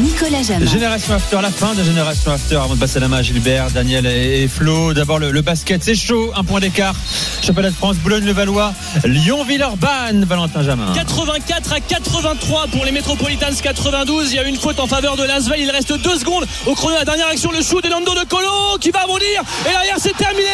Nicolas 0.00 0.42
Jamin. 0.42 0.66
Génération 0.66 1.14
After, 1.14 1.38
la 1.40 1.50
fin 1.50 1.74
de 1.74 1.82
Génération 1.84 2.32
After. 2.32 2.56
Avant 2.56 2.74
de 2.74 2.80
passer 2.80 3.00
la 3.00 3.08
main 3.08 3.18
à 3.18 3.22
Gilbert, 3.22 3.70
Daniel 3.70 4.06
et 4.06 4.48
Flo. 4.48 4.92
D'abord 4.92 5.18
le, 5.18 5.30
le 5.30 5.42
basket, 5.42 5.82
c'est 5.84 5.94
chaud, 5.94 6.32
un 6.36 6.42
point 6.44 6.60
d'écart. 6.60 6.94
Championnat 7.42 7.70
de 7.70 7.74
France, 7.74 7.96
Boulogne-le-Valois, 7.96 8.72
Lyon-Villeurbanne, 9.04 10.24
Valentin 10.24 10.62
Jamin. 10.62 10.92
84 10.94 11.72
à 11.72 11.80
83 11.80 12.66
pour 12.72 12.84
les 12.84 12.92
Metropolitans 12.92 13.54
92. 13.62 14.32
Il 14.32 14.36
y 14.36 14.38
a 14.38 14.42
une 14.44 14.56
faute 14.56 14.80
en 14.80 14.86
faveur 14.86 15.16
de 15.16 15.24
Lasvel. 15.24 15.60
Il 15.60 15.70
reste 15.70 15.92
deux 15.92 16.18
secondes 16.18 16.46
au 16.66 16.74
chrono. 16.74 16.96
La 16.96 17.04
dernière 17.04 17.28
action, 17.28 17.50
le 17.52 17.62
shoot 17.62 17.82
de 17.84 17.88
Nando 17.88 18.14
de 18.14 18.24
Colo 18.28 18.78
qui 18.80 18.90
va 18.90 19.06
bondir. 19.06 19.42
Et 19.66 19.70
derrière, 19.70 19.96
c'est 19.98 20.16
terminé. 20.16 20.48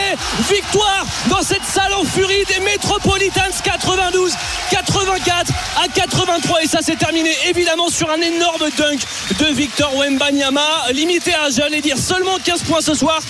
Victoire 0.49 1.07
dans 1.31 1.43
cette 1.43 1.65
salle 1.65 1.93
en 1.95 2.05
furie 2.05 2.45
des 2.49 2.63
Metropolitans 2.65 3.41
92. 3.65 4.33
84 4.71 5.53
à 5.83 5.89
83. 5.89 6.63
Et 6.63 6.67
ça, 6.67 6.79
c'est 6.83 6.97
terminé 6.97 7.31
évidemment 7.49 7.89
sur 7.89 8.11
un 8.11 8.21
énorme 8.21 8.69
dunk 8.77 9.01
de 9.39 9.47
Victor 9.55 9.95
Wembanyama. 9.97 10.91
Limité 10.93 11.33
à, 11.35 11.51
j'allais 11.51 11.81
dire, 11.81 11.99
seulement 11.99 12.39
15 12.45 12.63
points 12.63 12.81
ce 12.81 12.95
soir. 12.95 13.21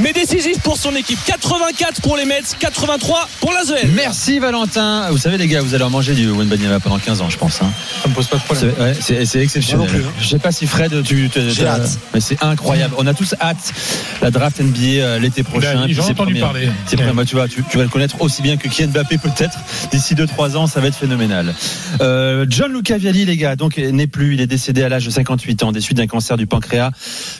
Mais 0.00 0.12
décisif 0.12 0.58
pour 0.60 0.76
son 0.76 0.94
équipe. 0.96 1.18
84 1.24 2.00
pour 2.00 2.16
les 2.16 2.24
Mets, 2.24 2.40
83 2.58 3.28
pour 3.40 3.52
Lasvel. 3.52 3.90
Merci 3.94 4.38
Valentin. 4.40 5.08
Vous 5.10 5.18
savez 5.18 5.38
les 5.38 5.46
gars, 5.46 5.60
vous 5.62 5.74
allez 5.74 5.84
en 5.84 5.90
manger 5.90 6.14
du 6.14 6.28
Wenbanyama 6.30 6.80
pendant 6.80 6.98
15 6.98 7.20
ans, 7.20 7.30
je 7.30 7.38
pense. 7.38 7.62
hein. 7.62 7.70
Ça 8.02 8.08
me 8.08 8.14
pose 8.14 8.26
pas 8.26 8.36
de 8.38 8.42
problème. 8.42 8.72
C'est 8.76 8.82
ouais, 8.82 8.94
c'est- 9.00 9.24
c'est 9.24 9.40
exceptionnel. 9.40 9.88
Plus, 9.88 10.00
hein. 10.00 10.12
Je 10.20 10.26
sais 10.28 10.38
pas 10.40 10.50
si 10.50 10.66
Fred, 10.66 11.02
tu, 11.04 11.30
J'ai 11.48 11.66
hâte. 11.66 11.98
mais 12.12 12.20
c'est 12.20 12.42
incroyable. 12.42 12.94
On 12.98 13.06
a 13.06 13.14
tous 13.14 13.34
hâte. 13.40 13.72
La 14.20 14.30
draft 14.32 14.60
NBA 14.60 14.80
euh, 15.02 15.18
l'été 15.20 15.42
prochain. 15.44 15.86
Ben, 15.86 15.92
j'en 15.92 16.08
ai 16.08 16.10
entendu 16.10 16.34
parler. 16.40 16.68
C'est 16.86 17.12
moi, 17.12 17.24
tu 17.24 17.36
vois, 17.36 17.46
tu, 17.46 17.62
tu 17.70 17.76
vas 17.76 17.84
le 17.84 17.88
connaître 17.88 18.20
aussi 18.20 18.42
bien 18.42 18.56
que 18.56 18.66
Kylian 18.68 18.88
Mbappé 18.90 19.18
peut-être. 19.18 19.58
D'ici 19.92 20.14
2-3 20.16 20.56
ans, 20.56 20.66
ça 20.66 20.80
va 20.80 20.88
être 20.88 20.96
phénoménal. 20.96 21.54
Euh, 22.00 22.46
John 22.48 22.72
Luca 22.72 22.98
Vialli, 22.98 23.24
les 23.26 23.36
gars, 23.36 23.54
donc 23.54 23.76
n'est 23.78 24.06
plus. 24.08 24.34
Il 24.34 24.40
est 24.40 24.46
décédé 24.48 24.82
à 24.82 24.88
l'âge 24.88 25.04
de 25.04 25.10
58 25.10 25.62
ans 25.62 25.70
des 25.72 25.80
suites 25.80 25.98
d'un 25.98 26.06
cancer 26.08 26.36
du 26.36 26.46
pancréas 26.46 26.90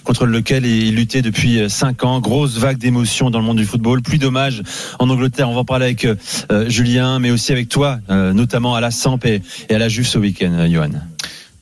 contre 0.04 0.26
lequel 0.26 0.64
il 0.66 0.94
luttait 0.94 1.22
depuis 1.22 1.68
5 1.68 2.04
ans. 2.04 2.20
Vague 2.46 2.78
d'émotions 2.78 3.30
dans 3.30 3.38
le 3.38 3.44
monde 3.44 3.56
du 3.56 3.66
football. 3.66 4.02
Plus 4.02 4.18
d'hommages 4.18 4.62
en 4.98 5.08
Angleterre. 5.10 5.48
On 5.48 5.54
va 5.54 5.60
en 5.60 5.64
parler 5.64 5.86
avec 5.86 6.04
euh, 6.04 6.68
Julien, 6.68 7.18
mais 7.18 7.30
aussi 7.30 7.52
avec 7.52 7.68
toi, 7.68 7.98
euh, 8.10 8.32
notamment 8.32 8.74
à 8.74 8.80
la 8.80 8.90
Samp 8.90 9.20
et, 9.24 9.42
à 9.70 9.78
la 9.78 9.88
Juve 9.88 10.06
ce 10.06 10.18
week-end, 10.18 10.52
euh, 10.52 10.68
Johan. 10.70 10.90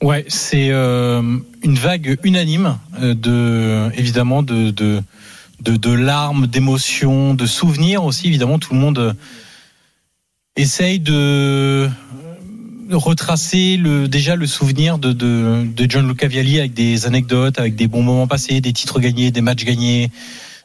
Ouais, 0.02 0.24
c'est 0.26 0.70
une 0.70 1.44
vague 1.76 2.18
unanime 2.24 2.76
de, 3.00 3.88
évidemment, 3.96 4.42
de, 4.42 4.72
de, 4.72 5.92
larmes, 5.92 6.48
d'émotions, 6.48 7.34
de 7.34 7.46
souvenirs 7.46 8.02
aussi. 8.02 8.26
Évidemment, 8.26 8.58
tout 8.58 8.74
le 8.74 8.80
monde 8.80 9.14
essaye 10.56 10.98
de 10.98 11.88
retracer 12.96 13.80
déjà 14.08 14.36
le 14.36 14.46
souvenir 14.46 14.98
de, 14.98 15.12
de, 15.12 15.64
de 15.64 15.90
John 15.90 16.10
avec 16.10 16.74
des 16.74 17.06
anecdotes, 17.06 17.58
avec 17.58 17.74
des 17.74 17.86
bons 17.86 18.02
moments 18.02 18.26
passés, 18.26 18.60
des 18.60 18.72
titres 18.72 19.00
gagnés, 19.00 19.30
des 19.30 19.40
matchs 19.40 19.64
gagnés, 19.64 20.10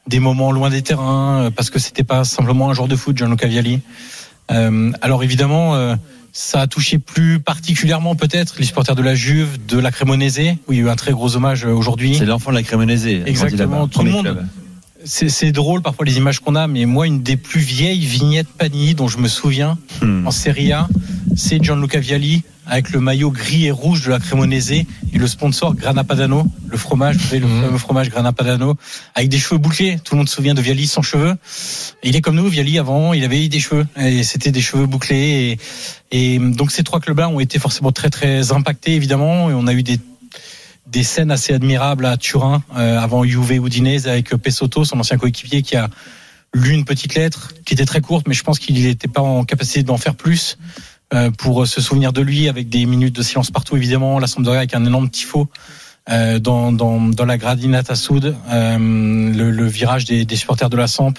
des 0.07 0.19
moments 0.19 0.51
loin 0.51 0.69
des 0.69 0.81
terrains, 0.81 1.43
euh, 1.43 1.51
parce 1.51 1.69
que 1.69 1.79
c'était 1.79 2.03
pas 2.03 2.23
simplement 2.23 2.69
un 2.69 2.73
joueur 2.73 2.87
de 2.87 2.95
foot, 2.95 3.17
John 3.17 3.29
Luca 3.31 3.47
Vialli. 3.47 3.81
Euh, 4.51 4.91
alors 5.01 5.23
évidemment, 5.23 5.75
euh, 5.75 5.95
ça 6.31 6.61
a 6.61 6.67
touché 6.67 6.99
plus 6.99 7.39
particulièrement 7.39 8.15
peut-être 8.15 8.55
les 8.59 8.65
supporters 8.65 8.95
de 8.95 9.01
la 9.01 9.15
Juve, 9.15 9.57
de 9.67 9.79
la 9.79 9.91
Cremonese, 9.91 10.55
où 10.67 10.73
il 10.73 10.79
y 10.79 10.81
a 10.81 10.85
eu 10.85 10.89
un 10.89 10.95
très 10.95 11.11
gros 11.11 11.35
hommage 11.35 11.65
euh, 11.65 11.71
aujourd'hui. 11.71 12.15
C'est 12.17 12.25
l'enfant 12.25 12.51
de 12.51 12.55
la 12.55 12.63
Cremonese. 12.63 13.07
Exactement, 13.25 13.87
tout 13.87 14.03
le 14.03 14.11
monde. 14.11 14.45
c'est 15.03 15.51
drôle 15.51 15.81
parfois 15.81 16.05
les 16.05 16.17
images 16.17 16.39
qu'on 16.39 16.55
a, 16.55 16.67
mais 16.67 16.85
moi 16.85 17.07
une 17.07 17.21
des 17.21 17.37
plus 17.37 17.59
vieilles 17.59 18.05
vignettes 18.05 18.47
Panini 18.57 18.93
dont 18.93 19.07
je 19.07 19.17
me 19.17 19.27
souviens 19.27 19.77
Hmm. 20.01 20.27
en 20.27 20.31
Serie 20.31 20.71
A, 20.73 20.87
c'est 21.35 21.63
Gianluca 21.63 21.99
Vialli 21.99 22.43
avec 22.67 22.91
le 22.91 22.99
maillot 22.99 23.31
gris 23.31 23.65
et 23.65 23.71
rouge 23.71 24.03
de 24.05 24.11
la 24.11 24.19
Cremonese 24.19 24.71
et 24.71 24.85
le 25.13 25.27
sponsor 25.27 25.75
Grana 25.75 26.03
Padano, 26.03 26.45
le 26.69 26.77
fromage, 26.77 27.15
vous 27.17 27.23
savez, 27.23 27.39
le 27.39 27.47
Mhm. 27.47 27.61
fameux 27.63 27.77
fromage 27.77 28.09
Grana 28.09 28.33
Padano, 28.33 28.75
avec 29.15 29.29
des 29.29 29.37
cheveux 29.37 29.57
bouclés. 29.57 29.99
Tout 30.03 30.15
le 30.15 30.19
monde 30.19 30.29
se 30.29 30.35
souvient 30.35 30.53
de 30.53 30.61
Vialli 30.61 30.87
sans 30.87 31.01
cheveux. 31.01 31.35
Et 32.03 32.09
il 32.09 32.15
est 32.15 32.21
comme 32.21 32.35
nous, 32.35 32.47
Vialli 32.47 32.77
avant, 32.79 33.13
il 33.13 33.23
avait 33.23 33.47
des 33.47 33.59
cheveux 33.59 33.85
et 33.97 34.23
c'était 34.23 34.51
des 34.51 34.61
cheveux 34.61 34.85
bouclés. 34.85 35.57
Et, 36.11 36.35
et 36.35 36.39
donc 36.39 36.71
ces 36.71 36.83
trois 36.83 36.99
clubs-là 36.99 37.29
ont 37.29 37.39
été 37.39 37.59
forcément 37.59 37.91
très 37.91 38.09
très 38.09 38.51
impactés 38.51 38.93
évidemment. 38.95 39.49
Et 39.49 39.53
on 39.53 39.67
a 39.67 39.73
eu 39.73 39.83
des 39.83 39.99
des 40.89 41.03
scènes 41.03 41.31
assez 41.31 41.53
admirables 41.53 42.05
à 42.05 42.15
Turin 42.15 42.63
euh, 42.77 42.97
avant 42.97 43.25
Juve 43.25 43.51
Udinese 43.51 44.07
avec 44.07 44.29
Pesotto, 44.29 44.85
son 44.85 44.97
ancien 44.99 45.17
coéquipier, 45.17 45.61
qui 45.61 45.75
a 45.75 45.89
lu 46.53 46.71
une 46.71 46.85
petite 46.85 47.13
lettre 47.15 47.51
qui 47.65 47.73
était 47.73 47.85
très 47.85 47.99
courte, 47.99 48.25
mais 48.25 48.33
je 48.33 48.41
pense 48.41 48.57
qu'il 48.57 48.81
n'était 48.81 49.09
pas 49.09 49.19
en 49.21 49.43
capacité 49.43 49.83
d'en 49.83 49.97
faire 49.97 50.15
plus 50.15 50.57
pour 51.37 51.65
se 51.67 51.81
souvenir 51.81 52.11
de 52.13 52.21
lui 52.21 52.49
avec 52.49 52.69
des 52.69 52.85
minutes 52.85 53.15
de 53.15 53.23
silence 53.23 53.49
partout 53.51 53.77
évidemment, 53.77 54.19
la 54.19 54.27
Sampdoria 54.27 54.59
avec 54.59 54.73
un 54.75 54.85
énorme 54.85 55.09
tifo. 55.09 55.47
euh, 56.09 56.39
dans, 56.39 56.71
dans, 56.71 56.99
dans 57.01 57.25
la 57.25 57.37
Gradinata 57.37 57.95
Sud, 57.95 58.35
euh, 58.49 58.77
le, 58.77 59.51
le 59.51 59.65
virage 59.67 60.05
des, 60.05 60.25
des 60.25 60.35
supporters 60.35 60.69
de 60.69 60.77
la 60.77 60.87
Samp, 60.87 61.13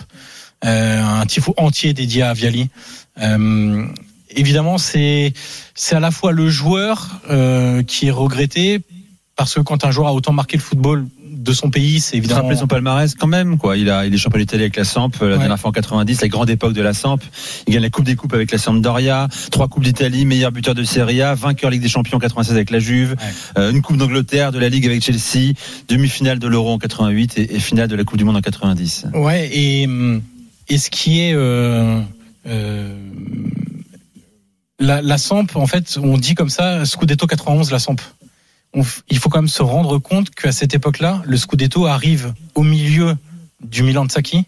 euh, 0.64 1.02
un 1.02 1.26
tifo 1.26 1.54
entier 1.56 1.92
dédié 1.92 2.22
à 2.22 2.32
Viali. 2.32 2.68
Euh, 3.20 3.86
évidemment, 4.30 4.78
c'est 4.78 5.32
c'est 5.74 5.94
à 5.94 6.00
la 6.00 6.10
fois 6.10 6.32
le 6.32 6.48
joueur 6.48 7.20
euh, 7.30 7.82
qui 7.82 8.08
est 8.08 8.10
regretté 8.10 8.80
parce 9.36 9.54
que 9.54 9.60
quand 9.60 9.84
un 9.84 9.90
joueur 9.90 10.08
a 10.08 10.14
autant 10.14 10.32
marqué 10.32 10.56
le 10.56 10.62
football 10.62 11.06
de 11.48 11.52
son 11.54 11.70
pays, 11.70 12.00
c'est 12.00 12.16
évidemment 12.16 12.42
rappeler 12.42 12.56
son 12.58 12.66
palmarès 12.66 13.14
quand 13.14 13.26
même 13.26 13.58
quoi. 13.58 13.76
Il 13.76 13.88
a 13.90 14.06
il 14.06 14.14
est 14.14 14.18
champion 14.18 14.38
d'Italie 14.38 14.62
avec 14.64 14.76
la 14.76 14.84
Samp 14.84 15.10
euh, 15.22 15.28
la 15.28 15.32
Ouais. 15.32 15.38
dernière 15.38 15.58
fois 15.58 15.70
en 15.70 15.72
90, 15.72 16.20
la 16.20 16.28
grande 16.28 16.50
époque 16.50 16.74
de 16.74 16.82
la 16.82 16.92
Samp. 16.94 17.18
Il 17.66 17.72
gagne 17.74 17.82
la 17.82 17.90
Coupe 17.90 18.04
des 18.04 18.16
Coupes 18.16 18.34
avec 18.34 18.50
la 18.52 18.58
Sampdoria, 18.58 19.28
trois 19.50 19.68
coupes 19.68 19.82
d'Italie, 19.84 20.24
meilleur 20.26 20.52
buteur 20.52 20.74
de 20.74 20.84
Serie 20.84 21.22
A, 21.22 21.34
vainqueur 21.34 21.70
Ligue 21.70 21.82
des 21.82 21.88
Champions 21.88 22.18
en 22.18 22.20
96 22.20 22.54
avec 22.54 22.70
la 22.70 22.78
Juve, 22.78 23.16
euh, 23.56 23.70
une 23.70 23.82
Coupe 23.82 23.96
d'Angleterre, 23.96 24.52
de 24.52 24.58
la 24.58 24.68
Ligue 24.68 24.86
avec 24.86 25.02
Chelsea, 25.02 25.52
demi-finale 25.88 26.38
de 26.38 26.46
l'Euro 26.48 26.72
en 26.72 26.78
88 26.78 27.38
et, 27.38 27.54
et 27.54 27.58
finale 27.58 27.88
de 27.88 27.96
la 27.96 28.04
Coupe 28.04 28.18
du 28.18 28.24
Monde 28.24 28.36
en 28.36 28.40
90. 28.40 29.06
Ouais, 29.14 29.48
et, 29.52 29.88
et 30.68 30.78
ce 30.78 30.90
qui 30.90 31.20
est 31.20 31.32
euh, 31.34 32.00
euh, 32.46 32.94
la, 34.80 35.02
la 35.02 35.18
Samp, 35.18 35.46
en 35.56 35.66
fait, 35.66 35.98
on 36.02 36.18
dit 36.18 36.34
comme 36.34 36.50
ça, 36.50 36.84
Scudetto 36.84 37.26
91, 37.26 37.70
la 37.72 37.78
Samp. 37.78 38.00
On 38.74 38.82
il 39.08 39.18
faut 39.18 39.28
quand 39.28 39.38
même 39.38 39.48
se 39.48 39.62
rendre 39.62 39.98
compte 39.98 40.30
qu'à 40.30 40.52
cette 40.52 40.74
époque-là, 40.74 41.22
le 41.24 41.36
Scudetto 41.36 41.86
arrive 41.86 42.34
au 42.54 42.62
milieu 42.62 43.16
du 43.62 43.82
Milan 43.82 44.04
de 44.04 44.12
Sacchi, 44.12 44.44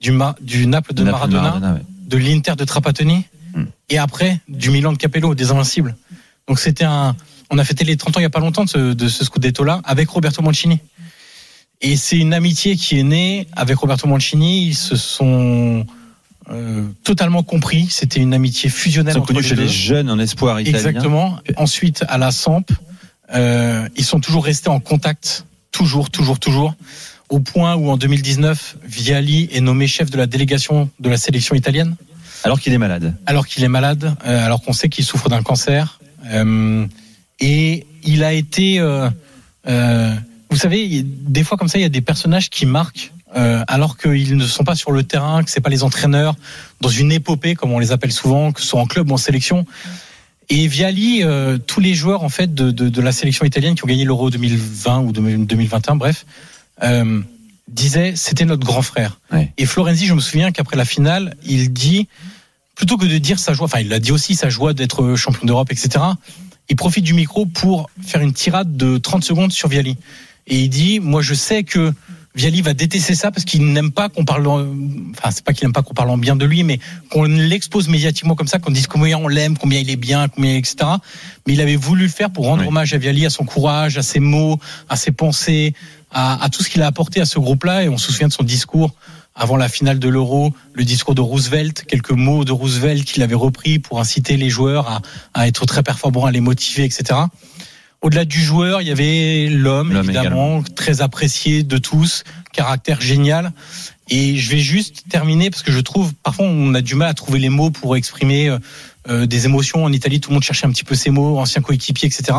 du, 0.00 0.12
Ma- 0.12 0.34
du 0.40 0.66
Naples 0.66 0.94
de 0.94 1.02
Naples 1.02 1.30
Maradona, 1.32 1.74
ouais. 1.74 1.80
de 2.06 2.16
l'Inter 2.16 2.54
de 2.56 2.64
Trapattoni, 2.64 3.24
Hmm. 3.56 3.66
et 3.88 3.98
après 3.98 4.40
du 4.48 4.70
Milan 4.70 4.92
de 4.92 4.98
Capello, 4.98 5.36
des 5.36 5.52
Invincibles. 5.52 5.94
Donc 6.48 6.58
c'était 6.58 6.82
un, 6.82 7.14
on 7.50 7.58
a 7.58 7.62
fêté 7.64 7.84
les 7.84 7.96
30 7.96 8.16
ans 8.16 8.20
il 8.20 8.24
y 8.24 8.26
a 8.26 8.30
pas 8.30 8.40
longtemps 8.40 8.64
de 8.64 8.68
ce, 8.68 8.92
de 8.94 9.06
ce 9.08 9.24
Scudetto-là 9.24 9.80
avec 9.84 10.08
Roberto 10.08 10.42
Mancini. 10.42 10.80
Et 11.80 11.96
c'est 11.96 12.18
une 12.18 12.34
amitié 12.34 12.74
qui 12.76 12.98
est 12.98 13.04
née 13.04 13.46
avec 13.54 13.78
Roberto 13.78 14.08
Mancini. 14.08 14.66
Ils 14.66 14.74
se 14.74 14.96
sont 14.96 15.86
euh, 16.50 16.84
totalement 17.04 17.44
compris. 17.44 17.86
C'était 17.90 18.18
une 18.18 18.34
amitié 18.34 18.68
Ils 18.68 18.72
fusionnelle 18.72 19.14
sont 19.14 19.20
entre 19.20 19.28
connus 19.28 19.42
les 19.42 19.48
chez 19.48 19.54
deux. 19.54 19.62
les 19.62 19.68
jeunes 19.68 20.10
en 20.10 20.18
espoir 20.18 20.60
italien. 20.60 20.76
Exactement. 20.76 21.38
Ensuite, 21.56 22.04
à 22.08 22.18
la 22.18 22.32
Samp, 22.32 22.64
euh, 23.34 23.88
ils 23.96 24.04
sont 24.04 24.20
toujours 24.20 24.44
restés 24.44 24.68
en 24.70 24.80
contact, 24.80 25.44
toujours, 25.72 26.10
toujours, 26.10 26.38
toujours, 26.38 26.74
au 27.28 27.40
point 27.40 27.74
où 27.74 27.90
en 27.90 27.96
2019, 27.96 28.76
Viali 28.86 29.48
est 29.52 29.60
nommé 29.60 29.86
chef 29.86 30.10
de 30.10 30.16
la 30.16 30.26
délégation 30.26 30.90
de 31.00 31.08
la 31.08 31.16
sélection 31.16 31.54
italienne, 31.54 31.96
Alors 32.44 32.60
qu'il 32.60 32.72
est 32.72 32.78
malade. 32.78 33.14
alors 33.26 33.46
qu'il 33.46 33.64
est 33.64 33.68
malade, 33.68 34.14
euh, 34.26 34.44
alors 34.44 34.62
qu'on 34.62 34.72
sait 34.72 34.88
qu'il 34.88 35.04
souffre 35.04 35.28
d'un 35.28 35.42
cancer. 35.42 35.98
Euh, 36.26 36.86
et 37.40 37.86
il 38.04 38.22
a 38.22 38.32
été, 38.32 38.78
euh, 38.78 39.08
euh, 39.66 40.14
vous 40.50 40.56
savez, 40.56 41.02
des 41.04 41.42
fois 41.44 41.56
comme 41.58 41.68
ça, 41.68 41.78
il 41.78 41.82
y 41.82 41.86
a 41.86 41.88
des 41.90 42.00
personnages 42.02 42.50
qui 42.50 42.66
marquent. 42.66 43.10
euh, 43.36 43.64
alors 43.66 43.96
qu'ils 43.98 44.36
ne 44.36 44.46
sont 44.46 44.62
pas 44.62 44.76
sur 44.76 44.92
le 44.92 45.02
terrain, 45.02 45.42
que 45.42 45.50
c'est 45.50 45.60
pas 45.60 45.68
les 45.70 45.82
entraîneurs, 45.82 46.36
dans 46.80 46.88
une 46.88 47.10
épopée 47.10 47.56
comme 47.56 47.72
on 47.72 47.80
les 47.80 47.90
appelle 47.90 48.12
souvent, 48.12 48.52
que 48.52 48.60
ce 48.60 48.66
soit 48.68 48.80
en 48.80 48.86
club 48.86 49.10
ou 49.10 49.14
en 49.14 49.16
sélection. 49.16 49.66
Et 50.48 50.66
Viali, 50.66 51.22
euh, 51.22 51.58
tous 51.58 51.80
les 51.80 51.94
joueurs 51.94 52.22
en 52.22 52.28
fait 52.28 52.54
de, 52.54 52.70
de, 52.70 52.88
de 52.88 53.00
la 53.00 53.12
sélection 53.12 53.44
italienne 53.44 53.74
qui 53.74 53.84
ont 53.84 53.88
gagné 53.88 54.04
l'Euro 54.04 54.30
2020 54.30 55.00
ou 55.00 55.12
2021, 55.12 55.96
bref, 55.96 56.26
euh, 56.82 57.20
disaient 57.68 58.14
c'était 58.16 58.44
notre 58.44 58.64
grand 58.64 58.82
frère. 58.82 59.20
Ouais. 59.32 59.52
Et 59.56 59.66
Florenzi, 59.66 60.06
je 60.06 60.14
me 60.14 60.20
souviens 60.20 60.52
qu'après 60.52 60.76
la 60.76 60.84
finale, 60.84 61.36
il 61.44 61.72
dit 61.72 62.08
plutôt 62.74 62.96
que 62.96 63.06
de 63.06 63.18
dire 63.18 63.38
sa 63.38 63.54
joie, 63.54 63.66
enfin 63.66 63.80
il 63.80 63.88
l'a 63.88 64.00
dit 64.00 64.12
aussi 64.12 64.34
sa 64.34 64.48
joie 64.48 64.74
d'être 64.74 65.14
champion 65.16 65.46
d'Europe, 65.46 65.70
etc. 65.70 66.04
Il 66.68 66.76
profite 66.76 67.04
du 67.04 67.14
micro 67.14 67.46
pour 67.46 67.88
faire 68.02 68.20
une 68.20 68.32
tirade 68.32 68.76
de 68.76 68.98
30 68.98 69.24
secondes 69.24 69.52
sur 69.52 69.68
Viali. 69.68 69.96
Et 70.46 70.60
il 70.60 70.68
dit 70.68 71.00
moi 71.00 71.22
je 71.22 71.34
sais 71.34 71.64
que 71.64 71.92
Viali 72.34 72.62
va 72.62 72.74
détester 72.74 73.14
ça 73.14 73.30
parce 73.30 73.44
qu'il 73.44 73.64
n'aime 73.72 73.92
pas 73.92 74.08
qu'on 74.08 74.24
parle, 74.24 74.46
en- 74.48 74.66
enfin 75.12 75.30
c'est 75.30 75.44
pas 75.44 75.52
qu'il 75.52 75.66
n'aime 75.66 75.72
pas 75.72 75.82
qu'on 75.82 75.94
parle 75.94 76.10
en 76.10 76.18
bien 76.18 76.34
de 76.34 76.44
lui, 76.44 76.64
mais 76.64 76.80
qu'on 77.10 77.24
l'expose 77.24 77.88
médiatiquement 77.88 78.34
comme 78.34 78.48
ça, 78.48 78.58
qu'on 78.58 78.72
dise 78.72 78.88
combien 78.88 79.18
on 79.18 79.28
l'aime, 79.28 79.56
combien 79.56 79.78
il 79.78 79.88
est 79.88 79.96
bien, 79.96 80.26
combien 80.28 80.56
etc. 80.56 80.76
Mais 81.46 81.52
il 81.52 81.60
avait 81.60 81.76
voulu 81.76 82.04
le 82.04 82.08
faire 82.08 82.30
pour 82.30 82.46
rendre 82.46 82.62
Oui. 82.62 82.68
hommage 82.68 82.92
à 82.92 82.98
Viali, 82.98 83.24
à 83.24 83.30
son 83.30 83.44
courage, 83.44 83.98
à 83.98 84.02
ses 84.02 84.18
mots, 84.18 84.58
à 84.88 84.96
ses 84.96 85.12
pensées, 85.12 85.74
à, 86.10 86.42
à 86.42 86.48
tout 86.48 86.64
ce 86.64 86.70
qu'il 86.70 86.82
a 86.82 86.86
apporté 86.88 87.20
à 87.20 87.24
ce 87.24 87.38
groupe-là. 87.38 87.84
Et 87.84 87.88
on 87.88 87.98
se 87.98 88.10
souvient 88.10 88.28
de 88.28 88.32
son 88.32 88.42
discours 88.44 88.94
avant 89.36 89.56
la 89.56 89.68
finale 89.68 89.98
de 90.00 90.08
l'Euro, 90.08 90.52
le 90.74 90.84
discours 90.84 91.14
de 91.14 91.20
Roosevelt, 91.20 91.84
quelques 91.86 92.10
mots 92.12 92.44
de 92.44 92.52
Roosevelt 92.52 93.04
qu'il 93.04 93.22
avait 93.22 93.34
repris 93.36 93.78
pour 93.78 94.00
inciter 94.00 94.36
les 94.36 94.50
joueurs 94.50 94.88
à, 94.88 95.02
à 95.34 95.46
être 95.48 95.66
très 95.66 95.82
performants, 95.84 96.24
à 96.26 96.32
les 96.32 96.40
motiver, 96.40 96.84
etc. 96.84 97.18
Au-delà 98.04 98.26
du 98.26 98.38
joueur, 98.38 98.82
il 98.82 98.88
y 98.88 98.90
avait 98.90 99.48
l'homme, 99.48 99.96
évidemment, 99.96 100.62
très 100.62 101.00
apprécié 101.00 101.62
de 101.62 101.78
tous, 101.78 102.24
caractère 102.52 103.00
génial. 103.00 103.50
Et 104.10 104.36
je 104.36 104.50
vais 104.50 104.58
juste 104.58 105.04
terminer 105.08 105.48
parce 105.48 105.62
que 105.62 105.72
je 105.72 105.80
trouve, 105.80 106.12
parfois, 106.22 106.44
on 106.44 106.74
a 106.74 106.82
du 106.82 106.96
mal 106.96 107.08
à 107.08 107.14
trouver 107.14 107.38
les 107.38 107.48
mots 107.48 107.70
pour 107.70 107.96
exprimer 107.96 108.50
euh, 108.50 108.58
euh, 109.08 109.24
des 109.24 109.46
émotions. 109.46 109.82
En 109.82 109.90
Italie, 109.90 110.20
tout 110.20 110.28
le 110.28 110.34
monde 110.34 110.42
cherchait 110.42 110.66
un 110.66 110.70
petit 110.70 110.84
peu 110.84 110.94
ces 110.94 111.08
mots, 111.08 111.38
ancien 111.38 111.62
coéquipier, 111.62 112.06
etc. 112.06 112.36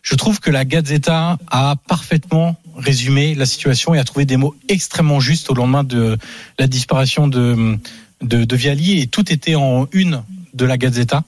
Je 0.00 0.14
trouve 0.14 0.40
que 0.40 0.50
la 0.50 0.64
Gazzetta 0.64 1.36
a 1.48 1.76
parfaitement 1.86 2.56
résumé 2.74 3.34
la 3.34 3.44
situation 3.44 3.92
et 3.92 3.98
a 3.98 4.04
trouvé 4.04 4.24
des 4.24 4.38
mots 4.38 4.54
extrêmement 4.70 5.20
justes 5.20 5.50
au 5.50 5.54
lendemain 5.54 5.84
de 5.84 6.16
la 6.58 6.66
disparition 6.66 7.28
de, 7.28 7.76
de, 8.22 8.44
de 8.44 8.56
Viali 8.56 9.02
et 9.02 9.06
tout 9.06 9.30
était 9.30 9.54
en 9.54 9.86
une 9.92 10.22
de 10.54 10.64
la 10.64 10.78
Gazzetta. 10.78 11.24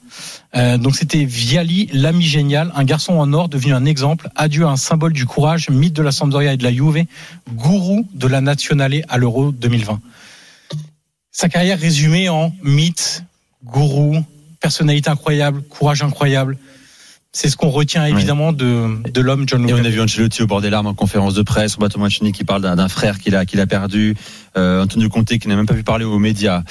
Euh, 0.55 0.77
donc 0.77 0.95
c'était 0.95 1.25
Viali, 1.25 1.89
l'ami 1.93 2.23
génial, 2.23 2.71
un 2.75 2.83
garçon 2.83 3.13
en 3.13 3.31
or 3.33 3.49
devenu 3.49 3.73
un 3.73 3.85
exemple, 3.85 4.29
adieu 4.35 4.65
un 4.65 4.77
symbole 4.77 5.13
du 5.13 5.25
courage, 5.25 5.69
mythe 5.69 5.93
de 5.93 6.01
la 6.01 6.11
Sampdoria 6.11 6.53
et 6.53 6.57
de 6.57 6.63
la 6.63 6.73
Juve, 6.73 7.05
gourou 7.53 8.07
de 8.13 8.27
la 8.27 8.41
Nazionale 8.41 9.03
à 9.09 9.17
l'Euro 9.17 9.51
2020. 9.51 9.99
Sa 11.31 11.49
carrière 11.49 11.79
résumée 11.79 12.29
en 12.29 12.51
mythe, 12.63 13.23
gourou, 13.63 14.23
personnalité 14.59 15.09
incroyable, 15.09 15.61
courage 15.63 16.01
incroyable. 16.01 16.57
C'est 17.39 17.49
ce 17.49 17.55
qu'on 17.55 17.69
retient 17.69 18.03
évidemment 18.03 18.51
de, 18.51 18.97
de 19.13 19.21
l'homme 19.21 19.43
John 19.45 19.61
Et 19.61 19.67
Luca. 19.67 19.79
on 19.79 19.85
a 19.85 19.89
vu 19.89 20.01
Ancelotti 20.01 20.41
au 20.41 20.47
bord 20.47 20.59
des 20.59 20.71
larmes 20.71 20.87
en 20.87 20.95
conférence 20.95 21.35
de 21.35 21.43
presse, 21.43 21.75
Roberto 21.75 21.99
Mancini 21.99 22.31
qui 22.31 22.43
parle 22.43 22.63
d'un 22.63 22.87
frère 22.87 23.19
qu'il 23.19 23.35
a, 23.35 23.45
qu'il 23.45 23.59
a 23.59 23.67
perdu, 23.67 24.15
euh, 24.57 24.81
Antonio 24.81 25.07
Conte 25.07 25.37
qui 25.37 25.47
n'a 25.47 25.55
même 25.55 25.67
pas 25.67 25.75
pu 25.75 25.83
parler 25.83 26.03
aux 26.03 26.17
médias. 26.17 26.63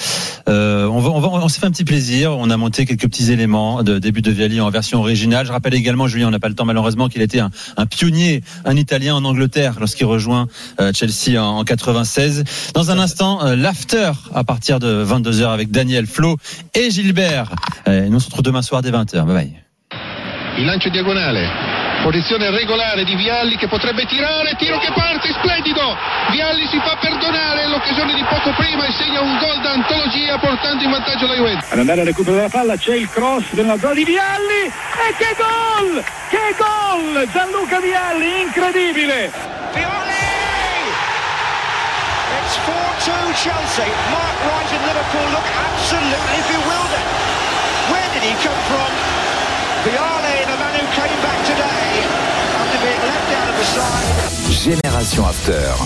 Euh, 0.48 0.86
on 0.86 0.98
va, 0.98 1.10
on 1.10 1.20
va, 1.20 1.28
on 1.28 1.48
s'est 1.48 1.60
fait 1.60 1.66
un 1.66 1.70
petit 1.70 1.84
plaisir. 1.84 2.36
On 2.36 2.50
a 2.50 2.56
monté 2.56 2.84
quelques 2.84 3.02
petits 3.06 3.30
éléments 3.30 3.84
de 3.84 4.00
début 4.00 4.22
de 4.22 4.32
Viali 4.32 4.60
en 4.60 4.68
version 4.70 4.98
originale. 4.98 5.46
Je 5.46 5.52
rappelle 5.52 5.74
également, 5.74 6.08
Julien, 6.08 6.26
on 6.26 6.30
n'a 6.32 6.40
pas 6.40 6.48
le 6.48 6.56
temps 6.56 6.64
malheureusement, 6.64 7.08
qu'il 7.08 7.22
était 7.22 7.38
un, 7.38 7.52
un 7.76 7.86
pionnier, 7.86 8.42
un 8.64 8.74
Italien 8.74 9.14
en 9.14 9.24
Angleterre 9.24 9.76
lorsqu'il 9.78 10.06
rejoint 10.06 10.48
euh, 10.80 10.90
Chelsea 10.92 11.40
en, 11.40 11.58
en 11.58 11.64
96. 11.64 12.42
Dans 12.74 12.90
un 12.90 12.98
instant, 12.98 13.46
euh, 13.46 13.54
l'after 13.54 14.10
à 14.34 14.42
partir 14.42 14.80
de 14.80 14.88
22 14.88 15.42
h 15.42 15.46
avec 15.46 15.70
Daniel, 15.70 16.08
Flo 16.08 16.38
et 16.74 16.90
Gilbert. 16.90 17.54
Euh, 17.86 18.08
nous 18.08 18.16
on 18.16 18.18
se 18.18 18.26
retrouve 18.26 18.42
demain 18.42 18.62
soir 18.62 18.82
dès 18.82 18.90
20 18.90 19.14
h 19.14 19.24
Bye 19.26 19.32
bye. 19.32 19.65
Il 20.56 20.64
lancio 20.64 20.88
diagonale. 20.88 21.48
Posizione 22.02 22.48
regolare 22.50 23.04
di 23.04 23.14
Vialli 23.14 23.56
che 23.56 23.68
potrebbe 23.68 24.06
tirare, 24.06 24.54
tiro 24.56 24.78
che 24.78 24.90
parte, 24.94 25.30
splendido! 25.32 25.94
Vialli 26.30 26.66
si 26.66 26.78
fa 26.78 26.96
perdonare 26.98 27.66
l'occasione 27.68 28.14
di 28.14 28.24
poco 28.24 28.52
prima 28.56 28.86
e 28.86 28.92
segna 28.92 29.20
un 29.20 29.36
gol 29.36 29.60
d'antologia 29.60 30.38
portando 30.38 30.82
in 30.82 30.90
vantaggio 30.90 31.26
la 31.26 31.34
Juventus. 31.34 31.70
Ad 31.70 31.78
andare 31.78 32.00
al 32.00 32.06
recupero 32.06 32.36
della 32.36 32.48
palla 32.48 32.76
c'è 32.76 32.94
il 32.94 33.10
cross 33.10 33.52
della 33.52 33.76
zona 33.76 33.92
di 33.92 34.04
Vialli 34.04 34.64
e 34.64 35.14
che 35.18 35.36
gol! 35.36 36.02
Che 36.30 36.54
gol! 36.56 37.28
Gianluca 37.32 37.78
Vialli, 37.78 38.40
incredibile! 38.40 39.54
It's 42.46 42.56
4-2 42.64 43.32
Chelsea. 43.34 43.84
Mark 44.10 44.38
Wright 44.46 44.72
in 44.72 44.80
Liverpool 44.86 45.30
look 45.32 45.46
absolutely 45.52 46.40
bewildered. 46.48 47.08
Where 47.90 48.08
did 48.14 48.22
he 48.22 48.34
come 48.40 48.62
from? 48.70 49.15
Génération 54.50 55.24
After. 55.26 55.76